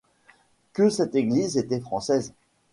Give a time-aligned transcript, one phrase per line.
[0.73, 2.33] Que cette église était française!